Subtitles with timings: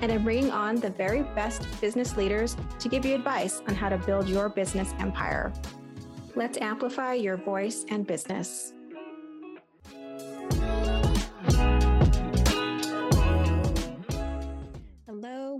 [0.00, 3.88] and I'm bringing on the very best business leaders to give you advice on how
[3.88, 5.52] to build your business empire.
[6.34, 8.72] Let's amplify your voice and business.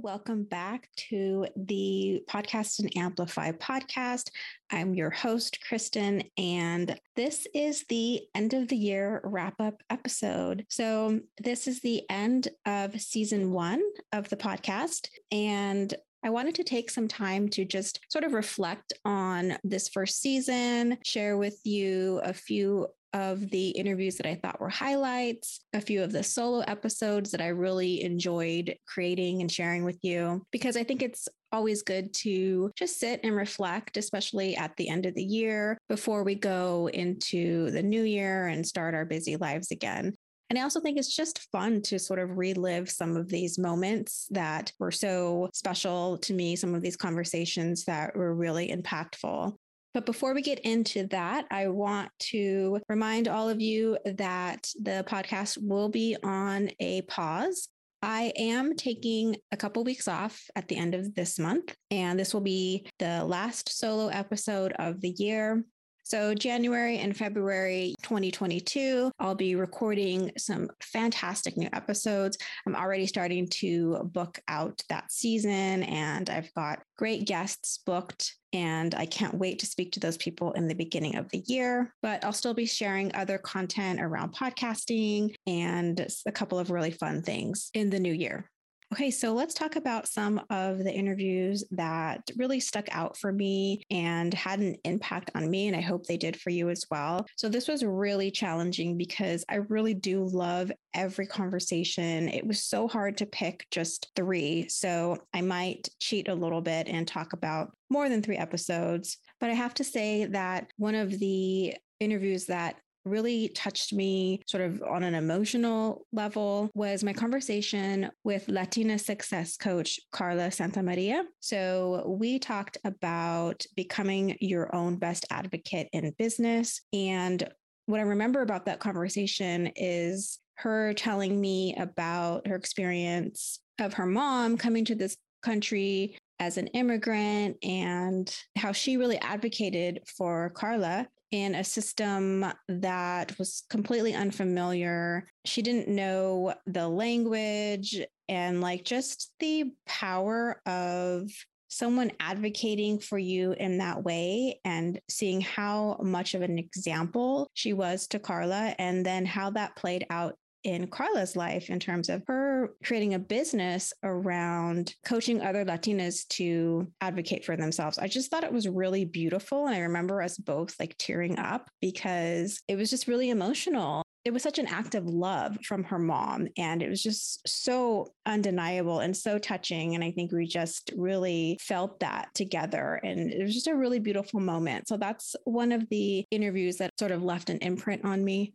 [0.06, 4.30] Welcome back to the Podcast and Amplify podcast.
[4.70, 10.64] I'm your host, Kristin, and this is the end of the year wrap up episode.
[10.68, 15.08] So, this is the end of season one of the podcast.
[15.32, 15.92] And
[16.24, 20.98] I wanted to take some time to just sort of reflect on this first season,
[21.04, 26.02] share with you a few of the interviews that I thought were highlights, a few
[26.02, 30.84] of the solo episodes that I really enjoyed creating and sharing with you, because I
[30.84, 35.24] think it's always good to just sit and reflect, especially at the end of the
[35.24, 40.12] year before we go into the new year and start our busy lives again.
[40.48, 44.28] And I also think it's just fun to sort of relive some of these moments
[44.30, 49.54] that were so special to me, some of these conversations that were really impactful.
[49.96, 55.02] But before we get into that, I want to remind all of you that the
[55.08, 57.70] podcast will be on a pause.
[58.02, 62.34] I am taking a couple weeks off at the end of this month, and this
[62.34, 65.64] will be the last solo episode of the year.
[66.06, 72.38] So, January and February 2022, I'll be recording some fantastic new episodes.
[72.64, 78.36] I'm already starting to book out that season, and I've got great guests booked.
[78.52, 81.92] And I can't wait to speak to those people in the beginning of the year.
[82.02, 87.22] But I'll still be sharing other content around podcasting and a couple of really fun
[87.22, 88.48] things in the new year.
[88.92, 93.82] Okay, so let's talk about some of the interviews that really stuck out for me
[93.90, 95.66] and had an impact on me.
[95.66, 97.26] And I hope they did for you as well.
[97.36, 102.28] So, this was really challenging because I really do love every conversation.
[102.28, 104.68] It was so hard to pick just three.
[104.68, 109.18] So, I might cheat a little bit and talk about more than three episodes.
[109.40, 114.62] But I have to say that one of the interviews that really touched me sort
[114.62, 121.22] of on an emotional level was my conversation with Latina success coach Carla Santamaria.
[121.40, 126.80] So we talked about becoming your own best advocate in business.
[126.92, 127.48] And
[127.86, 134.06] what I remember about that conversation is her telling me about her experience of her
[134.06, 141.06] mom coming to this country as an immigrant and how she really advocated for Carla
[141.44, 145.28] in a system that was completely unfamiliar.
[145.44, 151.30] She didn't know the language and like just the power of
[151.68, 157.74] someone advocating for you in that way and seeing how much of an example she
[157.74, 162.24] was to Carla and then how that played out in Carla's life in terms of
[162.26, 167.98] her creating a business around coaching other Latinas to advocate for themselves.
[167.98, 169.66] I just thought it was really beautiful.
[169.66, 174.02] And I remember us both like tearing up because it was just really emotional.
[174.24, 176.48] It was such an act of love from her mom.
[176.58, 179.94] And it was just so undeniable and so touching.
[179.94, 183.00] And I think we just really felt that together.
[183.04, 184.88] And it was just a really beautiful moment.
[184.88, 188.52] So that's one of the interviews that sort of left an imprint on me.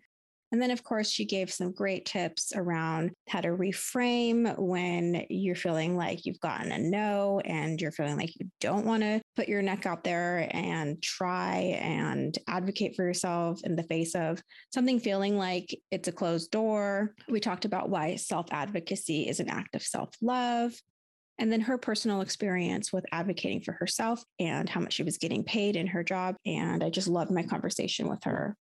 [0.52, 5.56] And then, of course, she gave some great tips around how to reframe when you're
[5.56, 9.48] feeling like you've gotten a no and you're feeling like you don't want to put
[9.48, 14.42] your neck out there and try and advocate for yourself in the face of
[14.74, 17.16] something feeling like it's a closed door.
[17.30, 20.74] We talked about why self advocacy is an act of self love.
[21.40, 25.44] And then her personal experience with advocating for herself and how much she was getting
[25.44, 26.36] paid in her job.
[26.46, 28.56] And I just loved my conversation with her.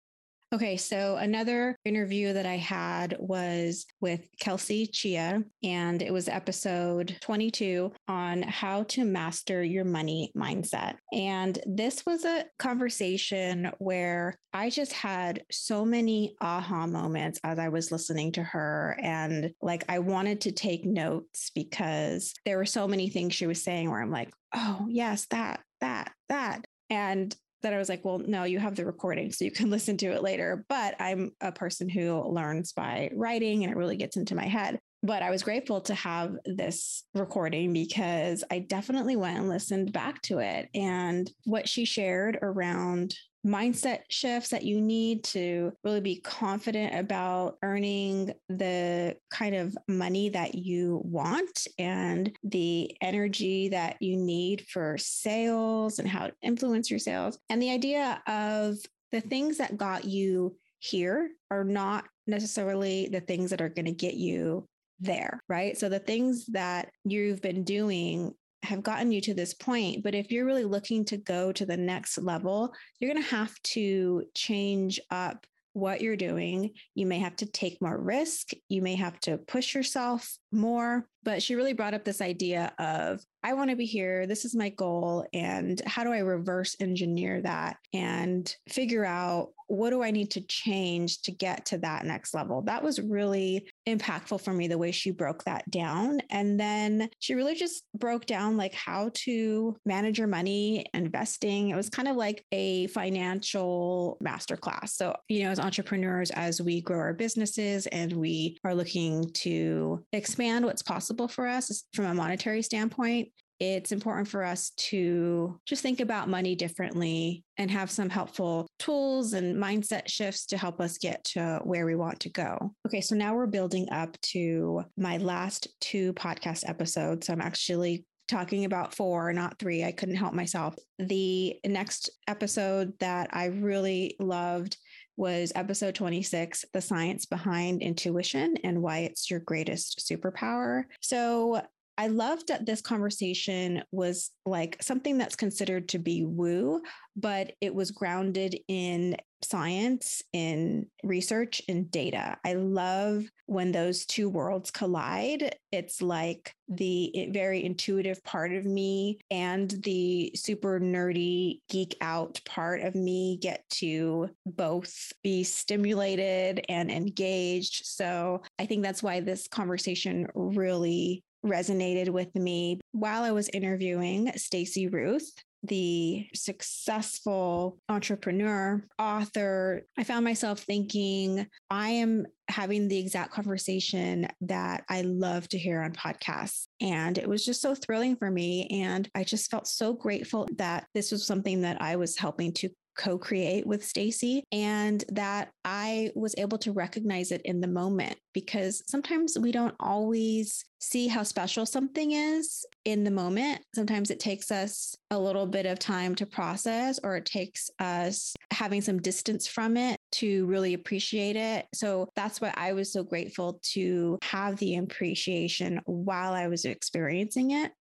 [0.51, 7.19] Okay, so another interview that I had was with Kelsey Chia, and it was episode
[7.21, 10.95] 22 on how to master your money mindset.
[11.13, 17.69] And this was a conversation where I just had so many aha moments as I
[17.69, 18.99] was listening to her.
[19.03, 23.63] And like, I wanted to take notes because there were so many things she was
[23.63, 26.65] saying where I'm like, oh, yes, that, that, that.
[26.89, 29.97] And that I was like, well, no, you have the recording, so you can listen
[29.99, 30.65] to it later.
[30.69, 34.79] But I'm a person who learns by writing and it really gets into my head.
[35.03, 40.21] but I was grateful to have this recording because I definitely went and listened back
[40.23, 40.69] to it.
[40.75, 43.15] And what she shared around
[43.47, 50.29] mindset shifts that you need to really be confident about earning the kind of money
[50.29, 56.91] that you want and the energy that you need for sales and how to influence
[56.91, 57.39] your sales.
[57.49, 58.77] And the idea of
[59.13, 63.93] the things that got you here are not necessarily the things that are going to
[63.93, 64.67] get you
[65.01, 65.79] there, right?
[65.79, 70.03] So the things that you've been doing have gotten you to this point.
[70.03, 73.55] But if you're really looking to go to the next level, you're going to have
[73.63, 76.73] to change up what you're doing.
[76.95, 78.51] You may have to take more risk.
[78.69, 81.07] You may have to push yourself more.
[81.25, 84.27] But she really brought up this idea of, I want to be here.
[84.27, 85.27] This is my goal.
[85.35, 90.41] And how do I reverse engineer that and figure out what do I need to
[90.41, 92.63] change to get to that next level?
[92.63, 96.21] That was really impactful for me, the way she broke that down.
[96.31, 101.69] And then she really just broke down like how to manage your money, investing.
[101.69, 104.91] It was kind of like a financial masterclass.
[104.91, 110.03] So, you know, as entrepreneurs, as we grow our businesses and we are looking to
[110.13, 113.29] expand what's possible for us from a monetary standpoint,
[113.61, 119.33] it's important for us to just think about money differently and have some helpful tools
[119.33, 122.73] and mindset shifts to help us get to where we want to go.
[122.87, 127.27] Okay, so now we're building up to my last two podcast episodes.
[127.27, 129.83] So I'm actually talking about four, not three.
[129.83, 130.77] I couldn't help myself.
[130.99, 134.77] The next episode that I really loved
[135.19, 140.85] was episode 26 The Science Behind Intuition and Why It's Your Greatest Superpower.
[141.01, 141.61] So,
[142.01, 146.81] I loved that this conversation was like something that's considered to be woo,
[147.17, 152.37] but it was grounded in science, in research, and data.
[152.45, 155.55] I love when those two worlds collide.
[155.73, 162.83] It's like the very intuitive part of me and the super nerdy geek out part
[162.83, 167.87] of me get to both be stimulated and engaged.
[167.87, 174.33] So I think that's why this conversation really resonated with me while I was interviewing
[174.37, 175.33] Stacy Ruth,
[175.63, 184.85] the successful entrepreneur, author, I found myself thinking, I am having the exact conversation that
[184.89, 186.67] I love to hear on podcasts.
[186.81, 188.67] And it was just so thrilling for me.
[188.69, 192.71] And I just felt so grateful that this was something that I was helping to
[192.99, 198.83] co-create with Stacy and that I was able to recognize it in the moment because
[198.89, 203.61] sometimes we don't always see how special something is in the moment.
[203.75, 208.35] Sometimes it takes us a little bit of time to process or it takes us
[208.53, 211.67] having some distance from it to really appreciate it.
[211.75, 217.53] So that's why I was so grateful to have the appreciation while I was experiencing
[217.53, 217.73] it.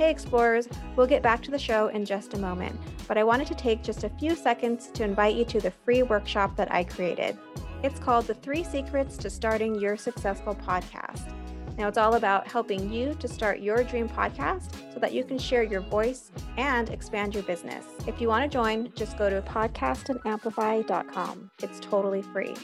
[0.00, 0.66] Hey explorers,
[0.96, 3.82] we'll get back to the show in just a moment, but I wanted to take
[3.82, 7.36] just a few seconds to invite you to the free workshop that I created.
[7.82, 11.34] It's called The Three Secrets to Starting Your Successful Podcast.
[11.76, 15.38] Now, it's all about helping you to start your dream podcast so that you can
[15.38, 17.86] share your voice and expand your business.
[18.06, 21.50] If you want to join, just go to podcastandamplify.com.
[21.62, 22.54] It's totally free.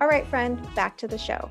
[0.00, 1.50] All right, friend, back to the show.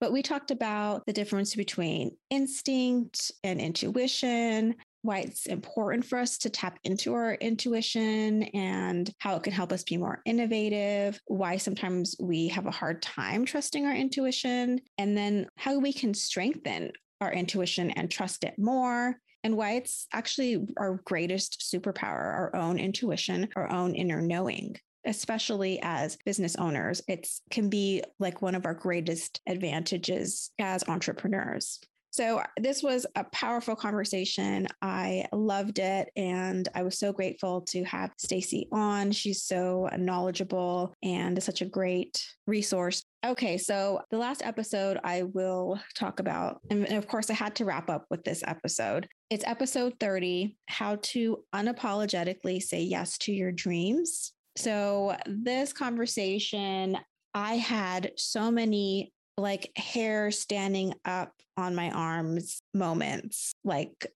[0.00, 6.38] But we talked about the difference between instinct and intuition, why it's important for us
[6.38, 11.58] to tap into our intuition and how it can help us be more innovative, why
[11.58, 16.92] sometimes we have a hard time trusting our intuition, and then how we can strengthen
[17.20, 19.16] our intuition and trust it more.
[19.42, 25.80] And why it's actually our greatest superpower, our own intuition, our own inner knowing especially
[25.82, 31.80] as business owners, it can be like one of our greatest advantages as entrepreneurs.
[32.12, 34.66] So, this was a powerful conversation.
[34.82, 39.12] I loved it and I was so grateful to have Stacey on.
[39.12, 43.04] She's so knowledgeable and such a great resource.
[43.24, 47.64] Okay, so the last episode I will talk about, and of course, I had to
[47.64, 49.06] wrap up with this episode.
[49.28, 54.32] It's episode 30 How to Unapologetically Say Yes to Your Dreams.
[54.56, 56.98] So, this conversation,
[57.34, 64.06] I had so many like hair standing up on my arms moments, like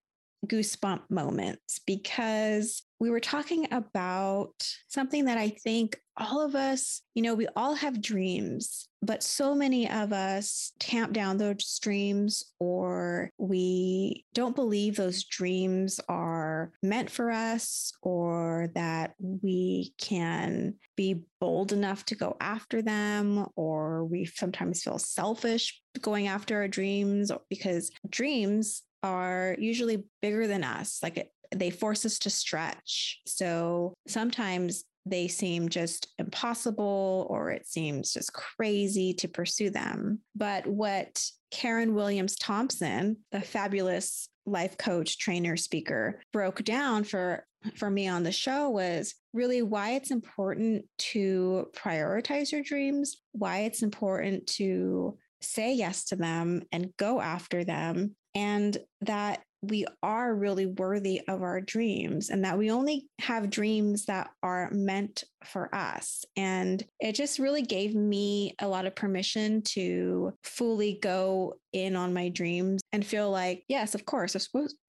[0.47, 4.55] goosebump moments, because we were talking about
[4.89, 9.55] something that I think all of us, you know, we all have dreams, but so
[9.55, 17.11] many of us tamp down those dreams or we don't believe those dreams are meant
[17.11, 24.25] for us or that we can be bold enough to go after them or we
[24.25, 30.99] sometimes feel selfish going after our dreams because dreams are usually bigger than us.
[31.03, 33.21] Like it, they force us to stretch.
[33.27, 40.21] So sometimes they seem just impossible or it seems just crazy to pursue them.
[40.35, 47.47] But what Karen Williams Thompson, the fabulous life coach, trainer, speaker, broke down for
[47.77, 53.61] for me on the show was really why it's important to prioritize your dreams, why
[53.61, 60.35] it's important to say yes to them and go after them and that we are
[60.35, 65.75] really worthy of our dreams and that we only have dreams that are meant for
[65.75, 66.25] us.
[66.37, 72.15] And it just really gave me a lot of permission to fully go in on
[72.15, 74.37] my dreams and feel like, yes, of course,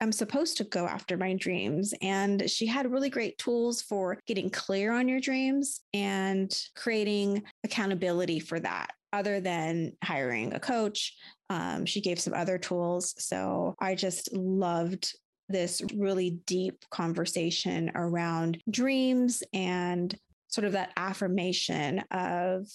[0.02, 1.94] I'm supposed, to go after my dreams.
[2.02, 8.40] And she had really great tools for getting clear on your dreams and creating accountability
[8.40, 11.16] for that other than hiring a coach.
[11.50, 13.14] Um, she gave some other tools.
[13.18, 15.14] So I just loved
[15.48, 20.16] this really deep conversation around dreams and
[20.48, 22.68] sort of that affirmation of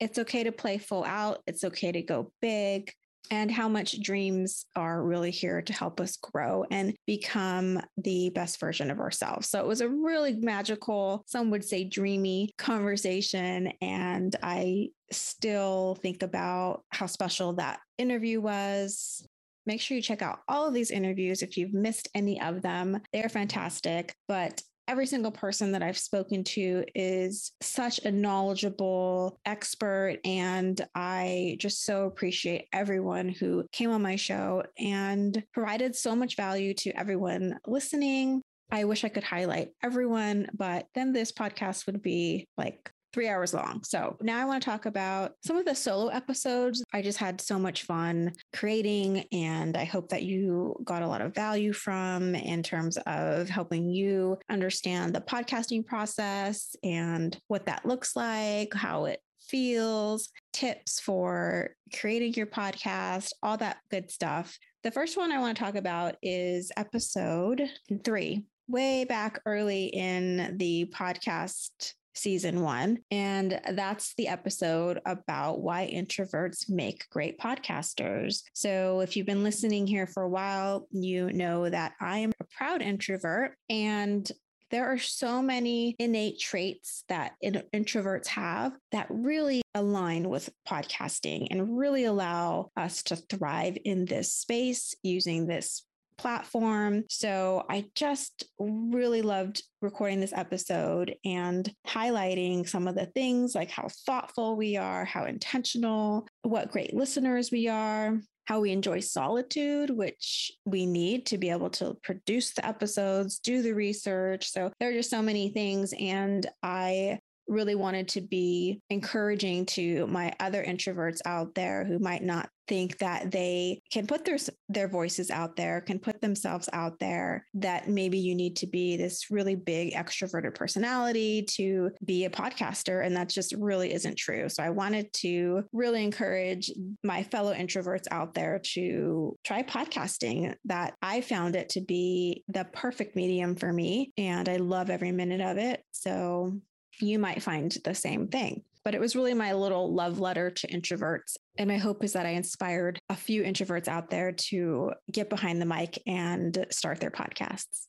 [0.00, 2.92] it's okay to play full out, it's okay to go big,
[3.30, 8.60] and how much dreams are really here to help us grow and become the best
[8.60, 9.48] version of ourselves.
[9.48, 13.72] So it was a really magical, some would say dreamy conversation.
[13.80, 19.26] And I still think about how special that interview was.
[19.66, 23.00] Make sure you check out all of these interviews if you've missed any of them.
[23.12, 24.14] They're fantastic.
[24.28, 30.18] But every single person that I've spoken to is such a knowledgeable expert.
[30.24, 36.36] And I just so appreciate everyone who came on my show and provided so much
[36.36, 38.42] value to everyone listening.
[38.70, 43.54] I wish I could highlight everyone, but then this podcast would be like three hours
[43.54, 43.82] long.
[43.82, 46.84] So now I want to talk about some of the solo episodes.
[46.92, 51.22] I just had so much fun creating, and I hope that you got a lot
[51.22, 57.86] of value from in terms of helping you understand the podcasting process and what that
[57.86, 64.58] looks like, how it feels, tips for creating your podcast, all that good stuff.
[64.84, 67.62] The first one I want to talk about is episode
[68.04, 68.44] three.
[68.68, 72.98] Way back early in the podcast season one.
[73.10, 78.42] And that's the episode about why introverts make great podcasters.
[78.52, 82.44] So if you've been listening here for a while, you know that I am a
[82.56, 84.30] proud introvert and
[84.70, 91.78] there are so many innate traits that introverts have that really align with podcasting and
[91.78, 95.84] really allow us to thrive in this space using this
[96.18, 97.04] platform.
[97.08, 103.70] So I just really loved recording this episode and highlighting some of the things like
[103.70, 108.18] how thoughtful we are, how intentional, what great listeners we are.
[108.46, 113.60] How we enjoy solitude, which we need to be able to produce the episodes, do
[113.60, 114.48] the research.
[114.52, 115.92] So there are just so many things.
[115.98, 117.18] And I
[117.48, 122.98] really wanted to be encouraging to my other introverts out there who might not think
[122.98, 124.38] that they can put their
[124.68, 128.96] their voices out there, can put themselves out there that maybe you need to be
[128.96, 134.48] this really big extroverted personality to be a podcaster and that just really isn't true.
[134.48, 136.70] So I wanted to really encourage
[137.04, 142.64] my fellow introverts out there to try podcasting that I found it to be the
[142.72, 145.82] perfect medium for me and I love every minute of it.
[145.92, 146.60] So
[147.00, 148.62] you might find the same thing.
[148.84, 151.36] But it was really my little love letter to introverts.
[151.58, 155.60] And my hope is that I inspired a few introverts out there to get behind
[155.60, 157.86] the mic and start their podcasts.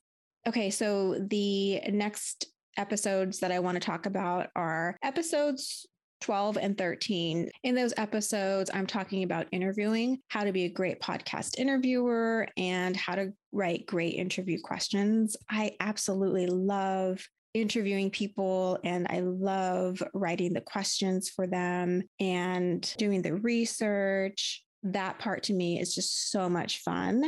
[0.47, 2.47] Okay, so the next
[2.77, 5.85] episodes that I want to talk about are episodes
[6.21, 7.51] 12 and 13.
[7.63, 12.97] In those episodes, I'm talking about interviewing, how to be a great podcast interviewer, and
[12.97, 15.37] how to write great interview questions.
[15.49, 17.23] I absolutely love
[17.53, 24.63] interviewing people and I love writing the questions for them and doing the research.
[24.83, 27.23] That part to me is just so much fun.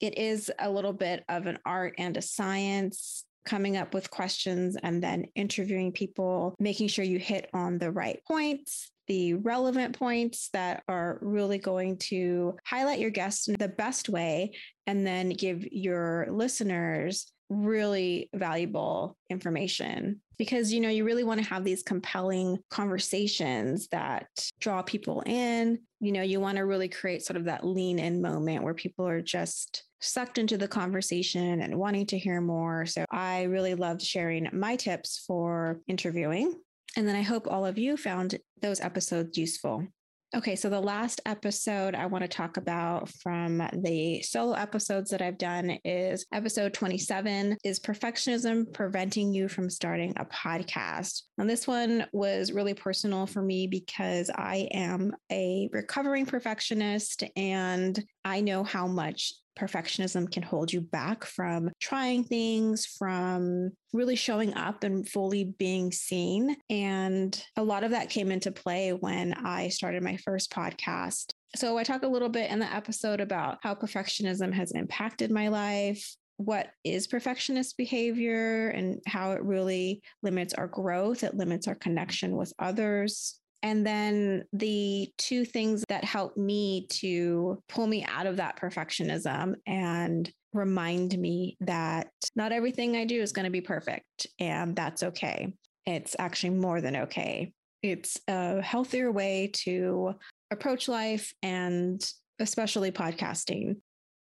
[0.00, 4.76] It is a little bit of an art and a science coming up with questions
[4.82, 10.48] and then interviewing people, making sure you hit on the right points the relevant points
[10.52, 14.52] that are really going to highlight your guests in the best way
[14.86, 21.48] and then give your listeners really valuable information because you know you really want to
[21.48, 24.26] have these compelling conversations that
[24.60, 25.78] draw people in.
[26.00, 29.06] You know you want to really create sort of that lean in moment where people
[29.06, 32.86] are just sucked into the conversation and wanting to hear more.
[32.86, 36.54] So i really loved sharing my tips for interviewing.
[36.96, 39.86] And then i hope all of you found those episodes useful
[40.34, 45.20] Okay, so the last episode I want to talk about from the solo episodes that
[45.20, 51.24] I've done is episode 27 Is perfectionism preventing you from starting a podcast?
[51.36, 58.02] And this one was really personal for me because I am a recovering perfectionist and
[58.24, 64.54] I know how much perfectionism can hold you back from trying things, from really showing
[64.54, 66.56] up and fully being seen.
[66.70, 71.32] And a lot of that came into play when I started my first podcast.
[71.54, 75.48] So I talk a little bit in the episode about how perfectionism has impacted my
[75.48, 81.74] life, what is perfectionist behavior and how it really limits our growth, it limits our
[81.74, 83.38] connection with others.
[83.62, 89.54] And then the two things that helped me to pull me out of that perfectionism
[89.66, 95.02] and remind me that not everything I do is going to be perfect, and that's
[95.02, 95.54] okay.
[95.86, 97.52] It's actually more than okay.
[97.82, 100.14] It's a healthier way to
[100.50, 102.04] approach life and
[102.38, 103.76] especially podcasting.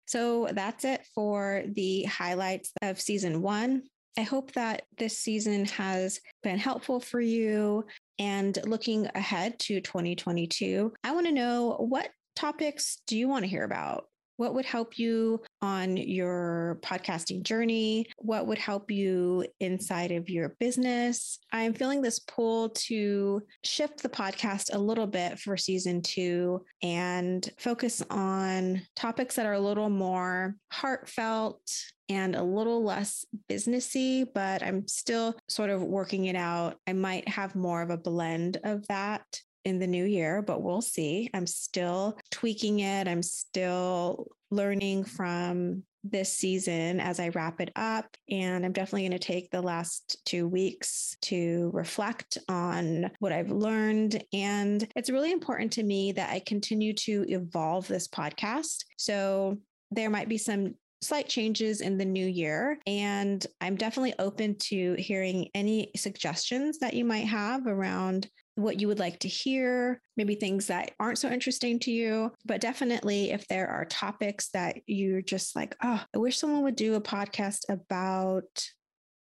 [0.07, 3.83] So that's it for the highlights of season one.
[4.17, 7.85] I hope that this season has been helpful for you.
[8.19, 13.51] And looking ahead to 2022, I want to know what topics do you want to
[13.51, 14.07] hear about?
[14.37, 18.07] What would help you on your podcasting journey?
[18.19, 21.41] What would help you inside of your business?
[21.53, 27.51] I'm feeling this pull to shift the podcast a little bit for season two and
[27.59, 31.61] focus on topics that are a little more heartfelt
[32.09, 36.77] and a little less businessy, but I'm still sort of working it out.
[36.87, 39.25] I might have more of a blend of that
[39.65, 41.31] in the new year, but we'll see.
[41.35, 43.07] I'm still tweaking it.
[43.07, 48.07] I'm still learning from this season as I wrap it up.
[48.31, 53.51] And I'm definitely going to take the last two weeks to reflect on what I've
[53.51, 54.23] learned.
[54.33, 58.85] And it's really important to me that I continue to evolve this podcast.
[58.97, 59.59] So
[59.91, 62.79] there might be some slight changes in the new year.
[62.87, 68.89] And I'm definitely open to hearing any suggestions that you might have around what you
[68.89, 72.33] would like to hear, maybe things that aren't so interesting to you.
[72.45, 76.77] But definitely, if there are topics that you're just like, oh, I wish someone would
[76.77, 78.69] do a podcast about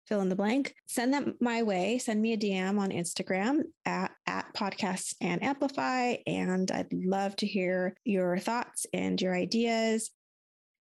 [0.07, 1.99] fill in the blank, send them my way.
[1.99, 6.15] Send me a DM on Instagram at, at podcasts and amplify.
[6.27, 10.11] And I'd love to hear your thoughts and your ideas.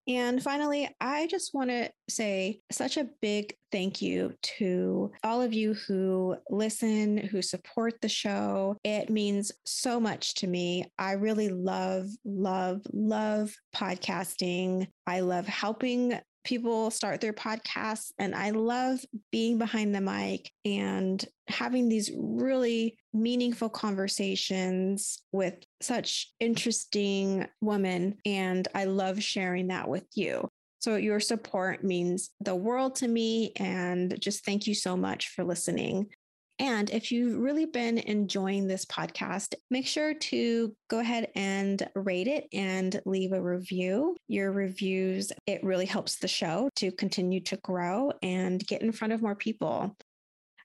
[0.07, 5.53] And finally, I just want to say such a big thank you to all of
[5.53, 8.77] you who listen, who support the show.
[8.83, 10.85] It means so much to me.
[10.97, 14.87] I really love, love, love podcasting.
[15.05, 16.17] I love helping
[16.47, 18.11] people start their podcasts.
[18.17, 18.99] And I love
[19.31, 28.67] being behind the mic and having these really meaningful conversations with such interesting woman, And
[28.73, 30.49] I love sharing that with you.
[30.79, 33.51] So, your support means the world to me.
[33.55, 36.07] And just thank you so much for listening.
[36.59, 42.27] And if you've really been enjoying this podcast, make sure to go ahead and rate
[42.27, 44.15] it and leave a review.
[44.27, 49.13] Your reviews, it really helps the show to continue to grow and get in front
[49.13, 49.95] of more people.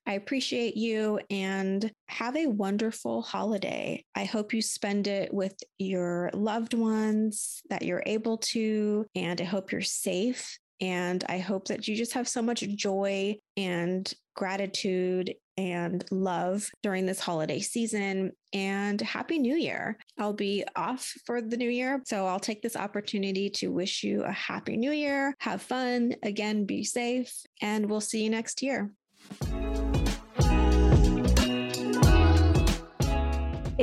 [0.06, 4.04] I appreciate you and have a wonderful holiday.
[4.14, 9.44] I hope you spend it with your loved ones that you're able to, and I
[9.44, 10.58] hope you're safe.
[10.80, 17.06] And I hope that you just have so much joy and gratitude and love during
[17.06, 18.32] this holiday season.
[18.52, 19.96] And Happy New Year.
[20.18, 22.02] I'll be off for the new year.
[22.06, 25.36] So I'll take this opportunity to wish you a Happy New Year.
[25.38, 26.14] Have fun.
[26.24, 27.32] Again, be safe.
[27.60, 28.90] And we'll see you next year.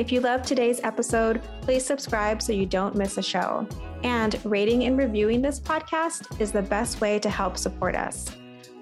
[0.00, 3.68] If you loved today's episode, please subscribe so you don't miss a show.
[4.02, 8.34] And rating and reviewing this podcast is the best way to help support us.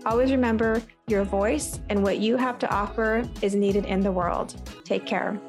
[0.06, 4.54] Always remember your voice and what you have to offer is needed in the world.
[4.84, 5.40] Take care.